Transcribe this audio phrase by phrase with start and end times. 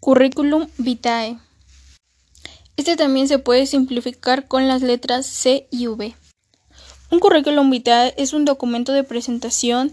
[0.00, 1.38] Curriculum vitae.
[2.78, 6.16] Este también se puede simplificar con las letras C y V.
[7.10, 9.92] Un currículum vitae es un documento de presentación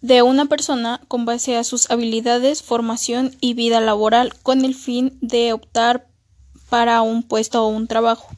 [0.00, 5.16] de una persona con base a sus habilidades, formación y vida laboral con el fin
[5.20, 6.08] de optar
[6.68, 8.28] para un puesto o un trabajo.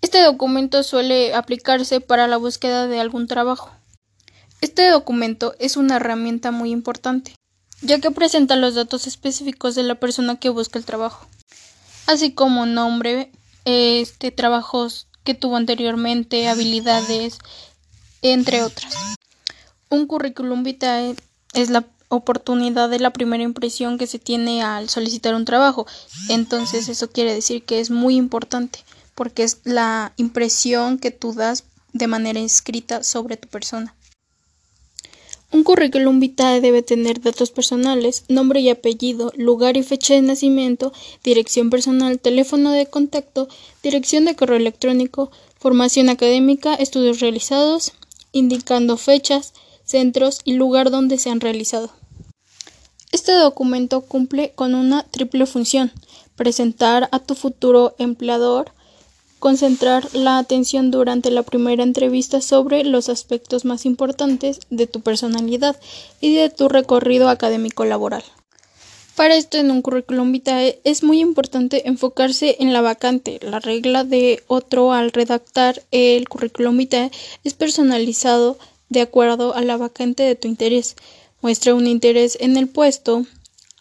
[0.00, 3.72] Este documento suele aplicarse para la búsqueda de algún trabajo.
[4.60, 7.34] Este documento es una herramienta muy importante
[7.82, 11.26] ya que presenta los datos específicos de la persona que busca el trabajo,
[12.06, 13.30] así como nombre,
[13.64, 17.38] este, trabajos que tuvo anteriormente, habilidades,
[18.22, 18.94] entre otras.
[19.88, 21.14] Un currículum vitae
[21.54, 25.86] es la oportunidad de la primera impresión que se tiene al solicitar un trabajo.
[26.28, 28.80] Entonces eso quiere decir que es muy importante
[29.14, 33.94] porque es la impresión que tú das de manera escrita sobre tu persona.
[35.52, 40.94] Un currículum vitae debe tener datos personales, nombre y apellido, lugar y fecha de nacimiento,
[41.22, 43.48] dirección personal, teléfono de contacto,
[43.82, 47.92] dirección de correo electrónico, formación académica, estudios realizados,
[48.32, 49.52] indicando fechas,
[49.84, 51.90] centros y lugar donde se han realizado.
[53.12, 55.92] Este documento cumple con una triple función:
[56.34, 58.72] presentar a tu futuro empleador,
[59.42, 65.74] concentrar la atención durante la primera entrevista sobre los aspectos más importantes de tu personalidad
[66.20, 68.22] y de tu recorrido académico laboral.
[69.16, 73.40] Para esto en un currículum vitae es muy importante enfocarse en la vacante.
[73.42, 77.10] La regla de otro al redactar el currículum vitae
[77.42, 80.94] es personalizado de acuerdo a la vacante de tu interés.
[81.40, 83.26] Muestra un interés en el puesto,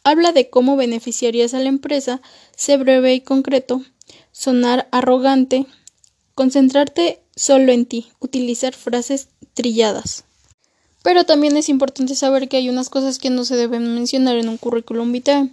[0.04, 2.20] habla de cómo beneficiarías a la empresa,
[2.56, 3.84] sé breve y concreto,
[4.42, 5.68] sonar arrogante,
[6.34, 10.24] concentrarte solo en ti, utilizar frases trilladas.
[11.04, 14.50] Pero también es importante saber que hay unas cosas que no se deben mencionar en
[14.50, 15.52] un currículum vitae.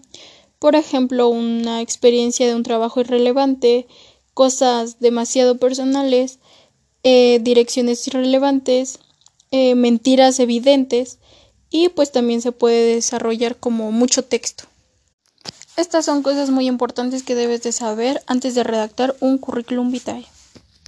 [0.59, 3.87] Por ejemplo, una experiencia de un trabajo irrelevante,
[4.33, 6.39] cosas demasiado personales,
[7.03, 9.01] eh, direcciones irrelevantes,
[9.51, 11.19] eh, mentiras evidentes
[11.69, 14.65] y pues también se puede desarrollar como mucho texto.
[15.79, 20.27] Estas son cosas muy importantes que debes de saber antes de redactar un currículum vitae.